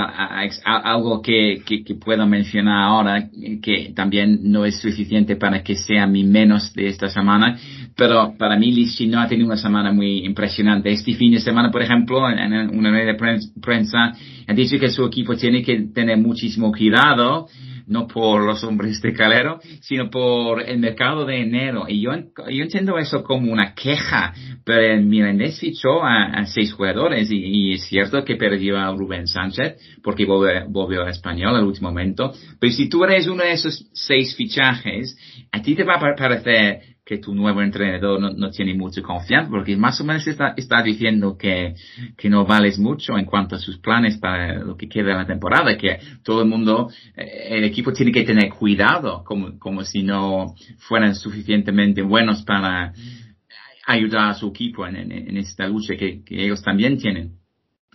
Algo 0.63 1.21
que, 1.21 1.61
que, 1.65 1.83
que, 1.83 1.95
puedo 1.95 2.25
mencionar 2.25 2.83
ahora, 2.83 3.29
que 3.61 3.91
también 3.95 4.39
no 4.43 4.65
es 4.65 4.79
suficiente 4.79 5.35
para 5.35 5.63
que 5.63 5.75
sea 5.75 6.07
mi 6.07 6.23
menos 6.23 6.73
de 6.73 6.87
esta 6.87 7.09
semana, 7.09 7.57
pero 7.95 8.35
para 8.37 8.57
mí 8.57 8.71
Lichi 8.71 9.07
no 9.07 9.19
ha 9.19 9.27
tenido 9.27 9.47
una 9.47 9.57
semana 9.57 9.91
muy 9.91 10.25
impresionante. 10.25 10.91
Este 10.91 11.13
fin 11.13 11.33
de 11.33 11.39
semana, 11.39 11.71
por 11.71 11.81
ejemplo, 11.81 12.29
en 12.29 12.77
una 12.77 12.91
red 12.91 13.07
de 13.07 13.39
prensa, 13.61 14.13
ha 14.47 14.53
dicho 14.53 14.79
que 14.79 14.89
su 14.89 15.03
equipo 15.05 15.35
tiene 15.35 15.63
que 15.63 15.87
tener 15.93 16.17
muchísimo 16.17 16.71
cuidado 16.71 17.47
no 17.87 18.05
por 18.07 18.43
los 18.43 18.63
hombres 18.63 19.01
de 19.01 19.13
Calero, 19.13 19.59
sino 19.81 20.09
por 20.09 20.61
el 20.61 20.79
mercado 20.79 21.25
de 21.25 21.41
enero. 21.41 21.85
Y 21.87 22.01
yo, 22.01 22.11
yo 22.13 22.63
entiendo 22.63 22.97
eso 22.97 23.23
como 23.23 23.51
una 23.51 23.73
queja, 23.73 24.33
pero 24.63 24.81
el 24.81 25.05
Mirandés 25.05 25.59
fichó 25.59 26.03
a, 26.03 26.25
a 26.25 26.45
seis 26.45 26.73
jugadores 26.73 27.31
y, 27.31 27.37
y, 27.37 27.73
es 27.73 27.83
cierto 27.87 28.23
que 28.23 28.35
perdió 28.35 28.77
a 28.77 28.93
Rubén 28.93 29.27
Sánchez 29.27 29.77
porque 30.03 30.25
volvió, 30.25 30.67
volvió 30.69 31.03
a 31.03 31.09
español 31.09 31.55
al 31.55 31.63
último 31.63 31.89
momento. 31.89 32.33
Pero 32.59 32.73
si 32.73 32.89
tú 32.89 33.03
eres 33.03 33.27
uno 33.27 33.43
de 33.43 33.53
esos 33.53 33.89
seis 33.93 34.35
fichajes, 34.35 35.17
a 35.51 35.61
ti 35.61 35.75
te 35.75 35.83
va 35.83 35.95
a 35.95 36.15
parecer 36.15 36.96
que 37.07 37.19
tu 37.19 37.33
nuevo 37.33 37.61
entrenador 37.61 38.19
no, 38.19 38.49
tiene 38.49 38.73
mucha 38.73 39.01
confianza, 39.01 39.49
porque 39.49 39.77
más 39.77 39.99
o 40.01 40.03
menos 40.03 40.27
está, 40.27 40.53
está 40.57 40.83
diciendo 40.83 41.37
que, 41.37 41.73
que, 42.17 42.29
no 42.29 42.45
vales 42.45 42.77
mucho 42.77 43.17
en 43.17 43.23
cuanto 43.23 43.55
a 43.55 43.59
sus 43.59 43.77
planes 43.77 44.17
para 44.17 44.59
lo 44.59 44.75
que 44.75 44.89
queda 44.89 45.11
de 45.11 45.13
la 45.13 45.25
temporada, 45.25 45.77
que 45.77 45.99
todo 46.21 46.41
el 46.41 46.49
mundo, 46.49 46.91
eh, 47.15 47.47
el 47.51 47.63
equipo 47.63 47.93
tiene 47.93 48.11
que 48.11 48.23
tener 48.23 48.49
cuidado, 48.49 49.23
como, 49.23 49.57
como 49.57 49.83
si 49.83 50.03
no 50.03 50.53
fueran 50.79 51.15
suficientemente 51.15 52.01
buenos 52.01 52.43
para 52.43 52.91
ayudar 53.85 54.31
a 54.31 54.33
su 54.33 54.49
equipo 54.49 54.85
en, 54.85 55.37
esta 55.37 55.65
lucha 55.65 55.95
que 55.95 56.21
ellos 56.29 56.61
también 56.61 56.97
tienen. 56.97 57.37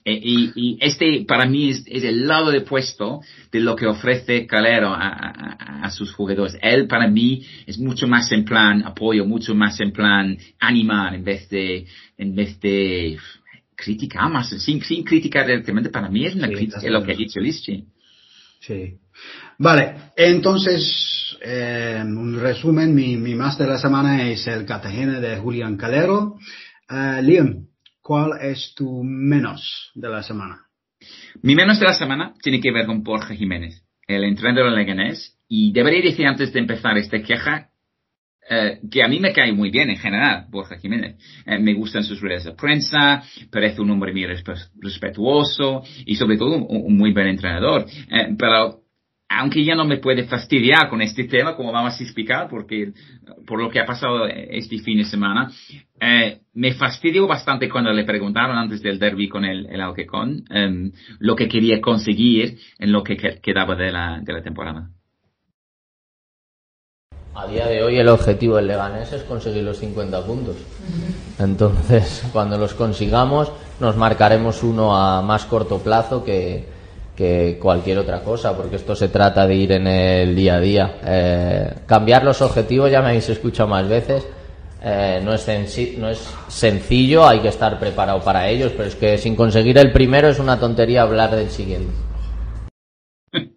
Eh, 0.05 0.21
y, 0.21 0.53
y, 0.57 0.79
este 0.81 1.25
para 1.29 1.47
mí 1.47 1.71
es, 1.71 1.85
es, 1.87 2.03
el 2.03 2.27
lado 2.27 2.51
de 2.51 2.63
puesto 2.63 3.21
de 3.53 3.61
lo 3.61 3.77
que 3.77 3.87
ofrece 3.87 4.49
Calero 4.49 4.89
a, 4.89 5.09
a, 5.09 5.85
a, 5.85 5.91
sus 5.91 6.13
jugadores. 6.13 6.59
Él 6.61 6.89
para 6.89 7.07
mí 7.07 7.45
es 7.67 7.79
mucho 7.79 8.09
más 8.09 8.31
en 8.33 8.45
plan 8.45 8.83
apoyo, 8.85 9.25
mucho 9.25 9.55
más 9.55 9.79
en 9.81 9.93
plan 9.93 10.37
animar 10.59 11.15
en 11.15 11.23
vez 11.23 11.49
de, 11.49 11.87
en 12.19 12.35
vez 12.35 12.59
de 12.61 13.17
criticar 13.77 14.29
más, 14.31 14.49
sin, 14.49 14.83
sin 14.83 15.05
criticar 15.05 15.47
directamente. 15.47 15.91
Para 15.91 16.09
mí 16.09 16.27
es 16.27 16.35
una 16.35 16.49
sí, 16.49 16.55
crítica 16.55 16.91
lo 16.91 17.03
que 17.05 17.13
ha 17.13 17.17
dicho 17.17 17.39
Lischi. 17.41 17.85
Sí. 18.61 18.95
Vale, 19.59 19.95
entonces, 20.17 21.37
eh, 21.41 22.01
un 22.05 22.41
resumen, 22.41 22.95
mi, 22.95 23.17
mi 23.17 23.35
más 23.35 23.59
de 23.59 23.67
la 23.67 23.79
semana 23.79 24.29
es 24.29 24.47
el 24.47 24.65
Cartagena 24.65 25.21
de 25.21 25.37
Julián 25.37 25.77
Calero. 25.77 26.39
Uh, 26.91 27.23
Liam, 27.23 27.67
¿Cuál 28.03 28.33
es 28.41 28.75
tu 28.75 29.05
menos 29.05 29.93
de 29.95 30.09
la 30.09 30.25
semana? 30.25 30.67
Mi 31.41 31.55
menos 31.55 31.79
de 31.79 31.87
la 31.87 31.95
semana 31.95 32.35
tiene 32.43 32.61
que 32.61 32.73
ver 32.73 32.87
con 32.87 33.03
Borja 33.03 33.35
Jiménez, 33.35 33.85
el 34.09 34.25
entrenador 34.25 34.71
de 34.71 34.77
Leganés. 34.77 35.39
Y 35.49 35.73
debería 35.73 36.03
decir 36.03 36.27
antes 36.27 36.53
de 36.53 36.61
empezar 36.61 36.99
esta 36.99 37.23
queja 37.23 37.71
eh, 38.51 38.81
que 38.91 39.05
a 39.05 39.09
mí 39.09 39.21
me 39.21 39.33
cae 39.33 39.53
muy 39.53 39.71
bien 39.71 39.89
en 39.91 39.99
general, 39.99 40.47
Borja 40.51 40.79
Jiménez. 40.79 41.17
Eh, 41.47 41.59
me 41.61 41.75
gustan 41.75 42.03
sus 42.03 42.21
redes 42.21 42.45
de 42.45 42.53
prensa, 42.53 43.23
parece 43.51 43.81
un 43.81 43.91
hombre 43.91 44.13
muy 44.13 44.27
respetuoso 44.27 45.85
y 46.05 46.17
sobre 46.17 46.37
todo 46.37 46.57
un, 46.57 46.67
un 46.69 46.97
muy 46.97 47.13
buen 47.13 47.29
entrenador. 47.29 47.87
Eh, 48.11 48.35
pero 48.37 48.82
aunque 49.39 49.65
ya 49.65 49.75
no 49.75 49.85
me 49.85 49.99
puede 49.99 50.25
fastidiar 50.25 50.89
con 50.89 51.01
este 51.03 51.25
tema, 51.25 51.57
como 51.57 51.73
vamos 51.73 51.99
a 51.99 52.03
explicar, 52.03 52.49
porque 52.49 52.93
por 53.47 53.61
lo 53.61 53.71
que 53.71 53.81
ha 53.81 53.87
pasado 53.87 54.27
este 54.27 54.79
fin 54.79 54.99
de 54.99 55.05
semana, 55.05 55.51
eh, 56.01 56.41
me 56.55 56.75
fastidió 56.75 57.27
bastante 57.27 57.69
cuando 57.69 57.93
le 57.93 58.05
preguntaron 58.05 58.57
antes 58.57 58.83
del 58.83 58.99
derby 58.99 59.29
con 59.29 59.45
el, 59.45 59.67
el 59.67 59.81
eh, 59.81 60.91
lo 61.19 61.37
que 61.37 61.49
quería 61.49 61.81
conseguir 61.81 62.59
en 62.79 62.93
lo 62.93 63.03
que 63.03 63.17
quedaba 63.17 63.75
de 63.75 63.93
la, 63.93 64.21
de 64.23 64.33
la 64.33 64.43
temporada. 64.43 64.91
A 67.35 67.47
día 67.47 67.67
de 67.67 67.83
hoy 67.83 67.97
el 67.97 68.09
objetivo 68.09 68.57
del 68.57 68.67
Leganés 68.67 69.11
es 69.13 69.23
conseguir 69.23 69.63
los 69.63 69.79
50 69.79 70.27
puntos. 70.27 70.57
Entonces, 71.39 72.29
cuando 72.33 72.59
los 72.59 72.75
consigamos, 72.75 73.51
nos 73.81 73.97
marcaremos 73.97 74.63
uno 74.63 74.95
a 74.95 75.23
más 75.23 75.47
corto 75.47 75.79
plazo 75.79 76.23
que, 76.25 76.67
que 77.23 77.57
cualquier 77.61 77.99
otra 77.99 78.21
cosa, 78.21 78.57
porque 78.57 78.77
esto 78.77 78.97
se 78.97 79.09
trata 79.09 79.47
de 79.47 79.55
ir 79.55 79.73
en 79.73 79.87
el 79.87 80.35
día 80.35 80.57
a 80.57 80.61
día. 80.61 80.99
Eh, 81.05 81.75
cambiar 81.87 82.25
los 82.25 82.43
objetivos, 82.43 82.91
ya 82.91 83.01
me 83.01 83.11
habéis 83.11 83.29
escuchado 83.29 83.69
más 83.69 83.89
veces, 83.89 84.27
eh, 84.83 85.21
no, 85.23 85.33
es 85.33 85.47
no 85.99 86.09
es 86.09 86.19
sencillo, 86.49 87.25
hay 87.25 87.39
que 87.39 87.49
estar 87.49 87.79
preparado 87.79 88.21
para 88.21 88.49
ellos, 88.49 88.73
pero 88.77 88.89
es 88.89 88.97
que 88.97 89.17
sin 89.19 89.37
conseguir 89.37 89.79
el 89.79 89.93
primero 89.93 90.29
es 90.29 90.41
una 90.41 90.59
tontería 90.59 91.03
hablar 91.03 91.37
del 91.37 91.51
siguiente. 91.51 91.93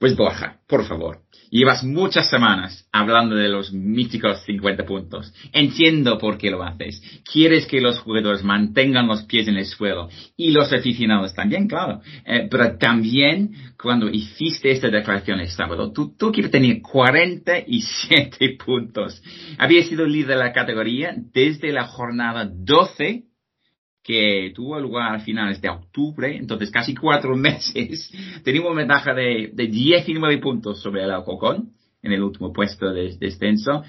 Pues 0.00 0.16
Borja, 0.16 0.58
por 0.66 0.84
favor, 0.84 1.22
Llevas 1.50 1.84
muchas 1.84 2.28
semanas 2.28 2.88
hablando 2.92 3.34
de 3.36 3.48
los 3.48 3.72
míticos 3.72 4.42
50 4.44 4.84
puntos. 4.84 5.32
Entiendo 5.52 6.18
por 6.18 6.38
qué 6.38 6.50
lo 6.50 6.62
haces. 6.62 7.02
Quieres 7.30 7.66
que 7.66 7.80
los 7.80 7.98
jugadores 8.00 8.42
mantengan 8.42 9.06
los 9.06 9.24
pies 9.24 9.48
en 9.48 9.56
el 9.56 9.66
suelo 9.66 10.08
y 10.36 10.50
los 10.50 10.72
aficionados 10.72 11.34
también, 11.34 11.68
claro. 11.68 12.00
Eh, 12.24 12.48
pero 12.50 12.76
también 12.76 13.52
cuando 13.80 14.08
hiciste 14.08 14.70
esta 14.70 14.88
declaración 14.88 15.40
el 15.40 15.48
sábado, 15.48 15.92
tú, 15.92 16.14
tú 16.16 16.32
quieres 16.32 16.50
tener 16.50 16.82
47 16.82 18.56
puntos. 18.64 19.22
Había 19.58 19.82
sido 19.82 20.06
líder 20.06 20.26
de 20.26 20.36
la 20.36 20.52
categoría 20.52 21.14
desde 21.32 21.72
la 21.72 21.84
jornada 21.84 22.50
12 22.52 23.24
que 24.06 24.52
tuvo 24.54 24.78
lugar 24.78 25.16
a 25.16 25.18
finales 25.18 25.60
de 25.60 25.68
octubre, 25.68 26.36
entonces 26.36 26.70
casi 26.70 26.94
cuatro 26.94 27.36
meses, 27.36 28.12
teníamos 28.44 28.70
una 28.70 28.82
ventaja 28.82 29.12
de, 29.12 29.50
de 29.52 29.66
19 29.66 30.38
puntos 30.38 30.80
sobre 30.80 31.02
el 31.02 31.10
Alcocón 31.10 31.70
en 32.02 32.12
el 32.12 32.22
último 32.22 32.52
puesto 32.52 32.92
de 32.92 33.16
descenso. 33.18 33.82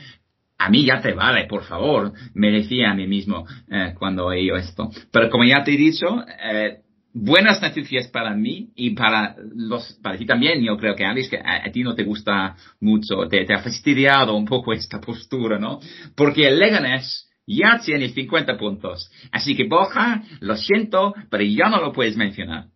A 0.58 0.70
mí 0.70 0.86
ya 0.86 1.00
te 1.02 1.14
vale, 1.14 1.46
por 1.46 1.64
favor, 1.66 2.14
me 2.34 2.50
decía 2.50 2.90
a 2.90 2.96
mí 2.96 3.06
mismo 3.06 3.46
eh, 3.70 3.94
cuando 4.00 4.26
oí 4.26 4.50
esto. 4.50 4.90
Pero 5.12 5.30
como 5.30 5.44
ya 5.44 5.64
te 5.64 5.76
he 5.76 5.78
dicho, 5.78 6.26
eh, 6.44 6.80
buenas 7.14 7.62
noticias 7.62 8.08
para 8.08 8.34
mí 8.34 8.70
y 8.76 8.96
para 8.96 9.36
los, 9.56 10.00
para 10.02 10.18
ti 10.18 10.26
también. 10.26 10.64
Yo 10.64 10.78
creo 10.78 10.96
que 10.96 11.06
Alice, 11.06 11.30
que 11.30 11.38
a, 11.38 11.64
a 11.64 11.72
ti 11.72 11.84
no 11.84 11.94
te 11.94 12.04
gusta 12.04 12.56
mucho, 12.82 13.28
te, 13.30 13.46
te, 13.46 13.54
ha 13.54 13.60
fastidiado 13.60 14.36
un 14.36 14.46
poco 14.46 14.74
esta 14.74 15.00
postura, 15.00 15.60
¿no? 15.60 15.80
Porque 16.16 16.48
el 16.48 16.58
Leganés 16.58 17.27
ya 17.48 17.80
tiene 17.84 18.10
50 18.10 18.58
puntos. 18.58 19.10
Así 19.32 19.56
que 19.56 19.68
Borja, 19.68 20.22
lo 20.42 20.58
siento, 20.58 21.16
pero 21.32 21.44
ya 21.44 21.70
no 21.70 21.82
lo 21.82 21.94
puedes 21.94 22.18
mencionar. 22.18 22.68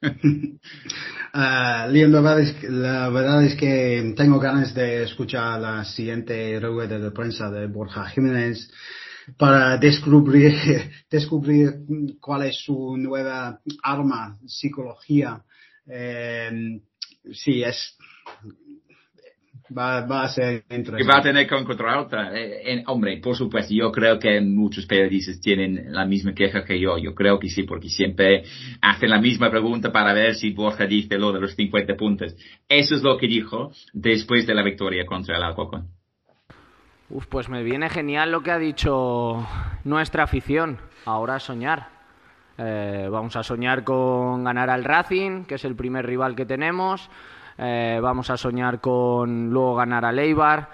Liam, 1.90 2.12
la 2.12 2.20
verdad, 3.10 3.44
es 3.44 3.54
que, 3.54 4.14
tengo 4.16 4.38
ganas 4.40 4.74
de 4.74 5.02
escuchar 5.02 5.60
la 5.60 5.84
siguiente 5.84 6.58
rueda 6.58 6.98
de 6.98 7.10
prensa 7.10 7.50
de 7.50 7.66
Borja 7.66 8.06
Jiménez 8.06 8.70
para 9.36 9.76
descubrir, 9.76 10.54
descubrir 11.10 11.80
cuál 12.20 12.44
es 12.44 12.64
su 12.64 12.96
nueva 12.96 13.60
arma, 13.82 14.38
psicología. 14.46 15.42
Eh, 15.86 16.80
es 17.24 17.96
Va, 19.76 20.06
va 20.06 20.22
a 20.22 20.28
ser 20.28 20.64
interesante. 20.70 21.02
Que 21.02 21.04
va 21.04 21.18
a 21.18 21.22
tener 21.22 21.46
con 21.46 21.64
contra 21.64 22.00
otra. 22.00 22.30
Eh, 22.34 22.82
hombre, 22.86 23.18
por 23.18 23.36
supuesto, 23.36 23.74
yo 23.74 23.92
creo 23.92 24.18
que 24.18 24.40
muchos 24.40 24.86
periodistas 24.86 25.40
tienen 25.40 25.92
la 25.92 26.06
misma 26.06 26.32
queja 26.32 26.64
que 26.64 26.80
yo. 26.80 26.96
Yo 26.98 27.14
creo 27.14 27.38
que 27.38 27.48
sí, 27.48 27.64
porque 27.64 27.88
siempre 27.88 28.44
hacen 28.80 29.10
la 29.10 29.20
misma 29.20 29.50
pregunta 29.50 29.92
para 29.92 30.12
ver 30.12 30.34
si 30.34 30.52
Borja 30.52 30.86
dice 30.86 31.18
lo 31.18 31.32
de 31.32 31.40
los 31.40 31.54
50 31.54 31.96
puntos. 31.96 32.34
Eso 32.68 32.94
es 32.94 33.02
lo 33.02 33.18
que 33.18 33.26
dijo 33.26 33.72
después 33.92 34.46
de 34.46 34.54
la 34.54 34.62
victoria 34.62 35.04
contra 35.04 35.36
el 35.36 35.42
Alcorcón. 35.42 35.88
Uf, 37.10 37.26
pues 37.26 37.48
me 37.48 37.62
viene 37.62 37.88
genial 37.88 38.30
lo 38.30 38.42
que 38.42 38.50
ha 38.50 38.58
dicho 38.58 39.46
nuestra 39.84 40.24
afición. 40.24 40.78
Ahora 41.04 41.38
soñar. 41.40 41.88
Eh, 42.58 43.08
vamos 43.10 43.36
a 43.36 43.42
soñar 43.42 43.84
con 43.84 44.44
ganar 44.44 44.68
al 44.68 44.84
Racing, 44.84 45.44
que 45.44 45.54
es 45.54 45.64
el 45.64 45.76
primer 45.76 46.04
rival 46.04 46.34
que 46.34 46.44
tenemos. 46.44 47.08
Eh, 47.58 47.98
vamos 48.00 48.30
a 48.30 48.36
soñar 48.36 48.80
con 48.80 49.50
luego 49.50 49.74
ganar 49.74 50.04
al 50.04 50.18
Eibar. 50.18 50.70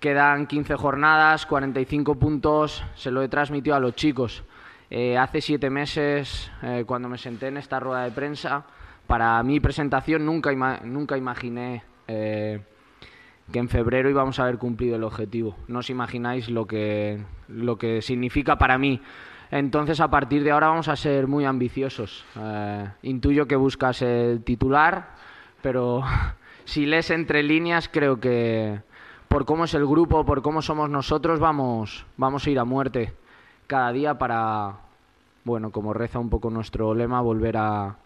Quedan 0.00 0.46
15 0.46 0.76
jornadas, 0.76 1.46
45 1.46 2.16
puntos. 2.16 2.84
Se 2.94 3.10
lo 3.10 3.22
he 3.22 3.28
transmitido 3.28 3.76
a 3.76 3.80
los 3.80 3.94
chicos. 3.94 4.44
Eh, 4.90 5.16
hace 5.16 5.40
siete 5.40 5.70
meses, 5.70 6.52
cuando 6.86 7.08
me 7.08 7.16
senté 7.16 7.48
en 7.48 7.56
esta 7.56 7.80
rueda 7.80 8.04
de 8.04 8.10
prensa, 8.10 8.64
para 9.06 9.42
mi 9.42 9.58
presentación 9.58 10.26
nunca, 10.26 10.52
nunca 10.84 11.16
imaginé 11.16 11.82
que 13.52 13.58
en 13.58 13.68
febrero 13.68 14.10
íbamos 14.10 14.38
a 14.38 14.44
haber 14.44 14.58
cumplido 14.58 14.96
el 14.96 15.04
objetivo. 15.04 15.56
No 15.68 15.80
os 15.80 15.90
imagináis 15.90 16.48
lo 16.48 16.66
que, 16.66 17.22
lo 17.48 17.76
que 17.76 18.02
significa 18.02 18.56
para 18.56 18.78
mí. 18.78 19.00
Entonces, 19.50 20.00
a 20.00 20.08
partir 20.08 20.42
de 20.42 20.50
ahora 20.50 20.68
vamos 20.68 20.88
a 20.88 20.96
ser 20.96 21.26
muy 21.26 21.44
ambiciosos. 21.44 22.24
Eh, 22.36 22.88
intuyo 23.02 23.46
que 23.46 23.56
buscas 23.56 24.02
el 24.02 24.42
titular, 24.42 25.10
pero 25.64 26.02
si 26.66 26.86
lees 26.86 27.10
entre 27.10 27.42
líneas, 27.42 27.88
creo 27.88 28.20
que 28.20 28.80
por 29.28 29.46
cómo 29.46 29.64
es 29.64 29.74
el 29.74 29.86
grupo, 29.86 30.24
por 30.24 30.42
cómo 30.42 30.62
somos 30.62 30.88
nosotros, 30.90 31.40
vamos, 31.40 32.06
vamos 32.18 32.46
a 32.46 32.50
ir 32.50 32.58
a 32.58 32.64
muerte 32.64 33.14
cada 33.66 33.90
día 33.90 34.18
para, 34.18 34.76
bueno, 35.42 35.72
como 35.72 35.94
reza 35.94 36.18
un 36.18 36.28
poco 36.28 36.50
nuestro 36.50 36.94
lema, 36.94 37.20
volver 37.22 37.56
a, 37.56 37.96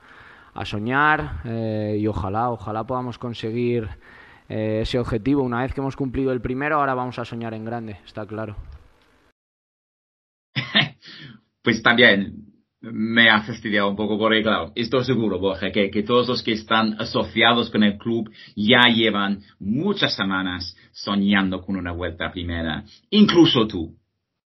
soñar 0.65 1.41
eh, 1.45 1.99
y 2.01 2.07
ojalá, 2.09 2.51
ojalá 2.51 2.83
podamos 2.83 3.17
conseguir 3.17 3.89
eh, 4.49 4.81
ese 4.83 4.99
objetivo. 4.99 5.43
Una 5.43 5.63
vez 5.63 5.73
que 5.73 5.81
hemos 5.81 5.95
cumplido 5.95 6.33
el 6.33 6.41
primero, 6.41 6.77
ahora 6.77 6.95
vamos 6.95 7.19
a 7.21 7.25
soñar 7.25 7.55
en 7.55 7.65
grande, 7.65 7.99
está 8.05 8.27
claro. 8.27 8.57
pues 11.63 11.81
también 11.81 12.49
me 12.81 13.29
ha 13.29 13.43
fastidiado 13.43 13.89
un 13.89 13.97
poco 13.97 14.19
porque, 14.19 14.43
claro, 14.43 14.73
estoy 14.75 15.05
seguro, 15.05 15.39
Borja, 15.39 15.71
que, 15.71 15.91
que 15.91 16.03
todos 16.03 16.29
los 16.29 16.43
que 16.43 16.53
están 16.53 16.95
asociados 17.01 17.71
con 17.71 17.83
el 17.83 17.99
club 17.99 18.31
ya 18.55 18.83
llevan 18.95 19.41
muchas 19.59 20.15
semanas 20.15 20.77
soñando 20.93 21.61
con 21.61 21.77
una 21.77 21.93
vuelta 21.93 22.31
primera, 22.31 22.85
incluso 23.11 23.67
tú. 23.67 23.97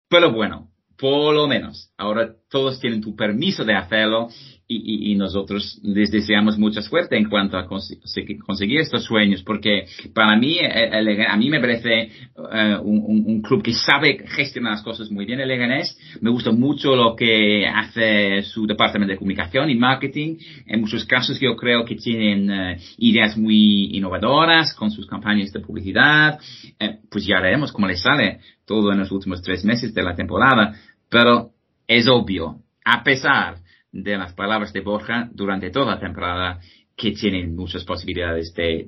Pero 0.09 0.31
bueno, 0.31 0.69
por 0.97 1.33
lo 1.33 1.47
menos, 1.47 1.91
ahora 1.97 2.35
todos 2.49 2.79
tienen 2.79 3.01
tu 3.01 3.15
permiso 3.15 3.63
de 3.63 3.75
hacerlo 3.75 4.29
y, 4.71 5.11
y, 5.11 5.15
nosotros 5.15 5.79
les 5.81 6.11
deseamos 6.11 6.59
mucha 6.59 6.83
suerte 6.83 7.17
en 7.17 7.27
cuanto 7.27 7.57
a 7.57 7.65
conseguir 7.65 8.79
estos 8.79 9.03
sueños, 9.03 9.41
porque 9.41 9.85
para 10.13 10.37
mí, 10.37 10.59
el, 10.59 11.25
a 11.25 11.35
mí 11.37 11.49
me 11.49 11.59
parece 11.59 12.01
eh, 12.01 12.77
un, 12.79 13.23
un, 13.25 13.41
club 13.41 13.63
que 13.63 13.73
sabe 13.73 14.23
gestionar 14.27 14.73
las 14.73 14.83
cosas 14.83 15.09
muy 15.09 15.25
bien, 15.25 15.39
el 15.39 15.47
Leganés. 15.47 15.97
Me 16.21 16.29
gusta 16.29 16.51
mucho 16.51 16.95
lo 16.95 17.15
que 17.15 17.65
hace 17.65 18.43
su 18.43 18.67
departamento 18.67 19.11
de 19.11 19.17
comunicación 19.17 19.71
y 19.71 19.75
marketing. 19.75 20.37
En 20.67 20.81
muchos 20.81 21.03
casos 21.03 21.39
yo 21.39 21.55
creo 21.55 21.83
que 21.83 21.95
tienen 21.95 22.51
eh, 22.51 22.77
ideas 22.99 23.35
muy 23.39 23.97
innovadoras 23.97 24.75
con 24.75 24.91
sus 24.91 25.07
campañas 25.07 25.51
de 25.51 25.61
publicidad. 25.61 26.39
Eh, 26.79 26.99
pues 27.09 27.25
ya 27.25 27.41
veremos 27.41 27.71
cómo 27.71 27.87
les 27.87 28.03
sale 28.03 28.39
todo 28.67 28.91
en 28.91 28.99
los 28.99 29.11
últimos 29.11 29.41
tres 29.41 29.65
meses 29.65 29.95
de 29.95 30.03
la 30.03 30.15
temporada, 30.15 30.75
pero 31.09 31.53
es 31.89 32.07
obvio, 32.07 32.61
a 32.85 33.03
pesar 33.03 33.57
de 33.91 34.15
las 34.15 34.33
palabras 34.33 34.71
de 34.71 34.81
Borja 34.81 35.27
durante 35.33 35.71
toda 35.71 35.95
la 35.95 35.99
temporada 35.99 36.59
que 36.95 37.11
tienen 37.13 37.55
muchas 37.55 37.83
posibilidades 37.83 38.53
de, 38.53 38.85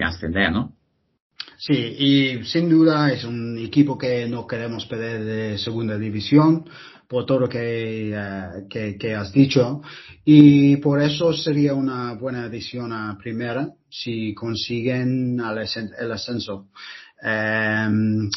ascender, 0.00 0.52
¿no? 0.52 0.76
Sí, 1.58 1.74
y 1.74 2.44
sin 2.44 2.70
duda 2.70 3.12
es 3.12 3.24
un 3.24 3.58
equipo 3.58 3.98
que 3.98 4.28
no 4.28 4.46
queremos 4.46 4.86
perder 4.86 5.24
de 5.24 5.58
segunda 5.58 5.98
división 5.98 6.64
por 7.08 7.26
todo 7.26 7.40
lo 7.40 7.48
que, 7.48 8.12
eh, 8.14 8.96
que, 8.98 9.14
has 9.14 9.32
dicho 9.32 9.82
y 10.24 10.76
por 10.76 11.02
eso 11.02 11.32
sería 11.32 11.74
una 11.74 12.14
buena 12.14 12.44
adición 12.44 12.92
a 12.92 13.18
primera 13.18 13.68
si 13.88 14.32
consiguen 14.32 15.40
el 15.40 16.12
ascenso. 16.12 16.68
Em, 17.20 17.30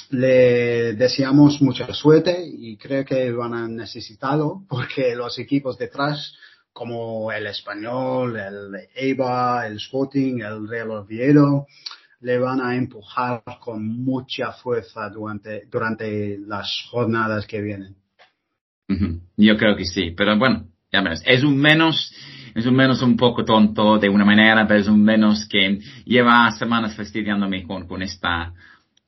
le 0.09 0.93
deseamos 0.93 1.61
mucha 1.61 1.93
suerte 1.93 2.45
y 2.45 2.77
creo 2.77 3.05
que 3.05 3.31
van 3.31 3.53
a 3.53 3.67
necesitarlo 3.67 4.63
porque 4.67 5.15
los 5.15 5.37
equipos 5.39 5.77
detrás 5.77 6.33
como 6.77 7.31
el 7.31 7.47
Español, 7.47 8.37
el 8.37 8.87
EIBA, 8.93 9.65
el 9.65 9.77
Sporting, 9.77 10.41
el 10.41 10.67
Real 10.67 10.91
Oviedo, 10.91 11.65
le 12.21 12.37
van 12.37 12.61
a 12.61 12.75
empujar 12.75 13.43
con 13.59 13.83
mucha 14.03 14.51
fuerza 14.51 15.09
durante, 15.09 15.63
durante 15.71 16.37
las 16.37 16.87
jornadas 16.91 17.47
que 17.47 17.61
vienen. 17.61 17.95
Yo 19.35 19.57
creo 19.57 19.75
que 19.75 19.85
sí, 19.85 20.11
pero 20.15 20.37
bueno, 20.37 20.67
ya 20.91 21.01
ves, 21.01 21.21
es 21.25 21.43
un 21.43 21.57
menos, 21.57 22.13
es 22.55 22.65
un 22.65 22.75
menos 22.75 23.01
un 23.01 23.17
poco 23.17 23.43
tonto 23.43 23.97
de 23.97 24.09
una 24.09 24.23
manera, 24.23 24.67
pero 24.67 24.79
es 24.79 24.87
un 24.87 25.03
menos 25.03 25.47
que 25.47 25.79
lleva 26.05 26.51
semanas 26.51 26.95
fastidiándome 26.95 27.63
con, 27.67 27.87
con 27.87 28.01
esta, 28.01 28.53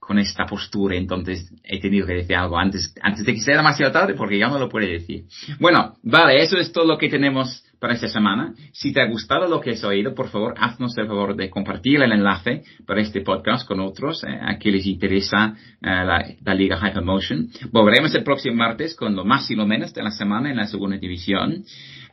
con 0.10 0.18
esta 0.18 0.48
postura, 0.48 0.96
entonces 0.96 1.54
he 1.64 1.80
tenido 1.80 2.08
que 2.08 2.14
decir 2.14 2.36
algo 2.36 2.58
antes, 2.58 2.96
antes 3.00 3.24
de 3.24 3.32
que 3.32 3.42
sea 3.42 3.58
demasiado 3.58 3.92
tarde 3.92 4.16
porque 4.16 4.40
ya 4.40 4.48
no 4.48 4.58
lo 4.58 4.68
puede 4.68 4.88
decir. 4.88 5.26
Bueno, 5.60 5.98
vale, 6.02 6.42
eso 6.42 6.58
es 6.58 6.72
todo 6.72 6.84
lo 6.84 6.98
que 6.98 7.10
tenemos 7.10 7.64
para 7.80 7.94
esta 7.94 8.08
semana. 8.08 8.56
Si 8.72 8.92
te 8.92 9.02
ha 9.02 9.06
gustado 9.06 9.48
lo 9.48 9.62
que 9.62 9.70
has 9.70 9.84
oído, 9.84 10.16
por 10.16 10.30
favor, 10.30 10.56
haznos 10.58 10.98
el 10.98 11.06
favor 11.06 11.36
de 11.36 11.52
compartir 11.52 12.02
el 12.02 12.12
enlace 12.12 12.64
para 12.88 13.02
este 13.02 13.22
podcast 13.22 13.68
con 13.68 13.82
otros 13.82 14.24
eh, 14.24 14.30
a 14.30 14.58
quienes 14.58 14.80
les 14.80 14.88
interesa 14.88 15.54
eh, 15.80 15.86
la, 15.86 16.26
la, 16.44 16.56
Liga 16.56 16.80
Hypermotion. 16.80 17.48
Volveremos 17.72 18.16
el 18.16 18.24
próximo 18.24 18.56
martes 18.56 18.96
con 18.96 19.16
lo 19.16 19.24
más 19.24 19.52
y 19.52 19.56
lo 19.56 19.68
menos 19.68 19.94
de 19.94 20.02
la 20.02 20.10
semana 20.10 20.50
en 20.50 20.58
la 20.58 20.66
segunda 20.66 20.98
división. 20.98 21.64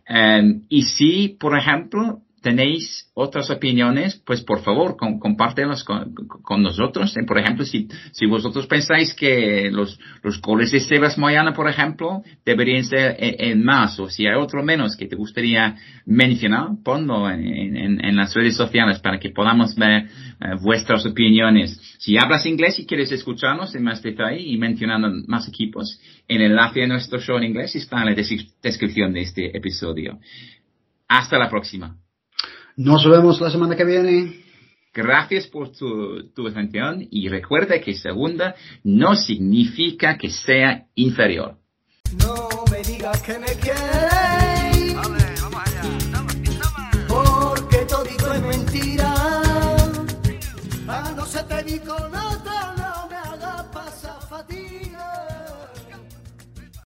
Eh, 0.06 0.60
y 0.68 0.82
si, 0.82 1.38
por 1.40 1.56
ejemplo, 1.56 2.20
tenéis 2.46 3.10
otras 3.14 3.50
opiniones, 3.50 4.22
pues 4.24 4.40
por 4.42 4.62
favor, 4.62 4.96
compártelas 4.96 5.82
con, 5.82 6.62
nosotros. 6.62 7.16
Eh, 7.16 7.24
por 7.26 7.38
ejemplo, 7.38 7.64
si, 7.64 7.88
si 8.12 8.26
vosotros 8.26 8.68
pensáis 8.68 9.14
que 9.14 9.68
los, 9.72 9.98
los 10.22 10.40
goles 10.40 10.70
de 10.70 10.78
Sebas 10.78 11.18
Moyana, 11.18 11.52
por 11.52 11.68
ejemplo, 11.68 12.22
deberían 12.44 12.84
ser 12.84 13.16
en, 13.18 13.64
más, 13.64 13.98
o 13.98 14.08
si 14.08 14.28
hay 14.28 14.36
otro 14.36 14.62
menos 14.62 14.96
que 14.96 15.08
te 15.08 15.16
gustaría 15.16 15.74
mencionar, 16.04 16.68
ponlo 16.84 17.28
en, 17.28 18.16
las 18.16 18.32
redes 18.32 18.54
sociales 18.54 19.00
para 19.00 19.18
que 19.18 19.30
podamos 19.30 19.74
ver 19.74 20.04
eh, 20.04 20.08
vuestras 20.62 21.04
opiniones. 21.04 21.96
Si 21.98 22.16
hablas 22.16 22.46
inglés 22.46 22.78
y 22.78 22.86
quieres 22.86 23.10
escucharnos 23.10 23.74
en 23.74 23.82
más 23.82 24.00
detalle 24.02 24.40
y 24.40 24.56
mencionando 24.56 25.10
más 25.26 25.48
equipos, 25.48 26.00
el 26.28 26.42
enlace 26.42 26.84
a 26.84 26.86
nuestro 26.86 27.18
show 27.18 27.38
en 27.38 27.44
inglés 27.44 27.74
está 27.74 28.02
en 28.02 28.06
la 28.06 28.14
descripción 28.62 29.12
de 29.12 29.22
este 29.22 29.56
episodio. 29.56 30.20
Hasta 31.08 31.38
la 31.38 31.50
próxima. 31.50 31.96
Nos 32.76 33.08
vemos 33.08 33.40
la 33.40 33.50
semana 33.50 33.74
que 33.74 33.84
viene. 33.84 34.44
Gracias 34.92 35.46
por 35.46 35.72
tu, 35.72 36.30
tu 36.34 36.46
atención 36.46 37.06
y 37.10 37.28
recuerda 37.28 37.80
que 37.80 37.94
segunda 37.94 38.54
no 38.84 39.14
significa 39.14 40.18
que 40.18 40.28
sea 40.28 40.86
inferior. 40.94 41.56
No 42.18 42.48
me 42.70 42.82
digas 42.82 43.22
que 43.22 43.38
me 43.38 43.46
quieres. 43.46 43.95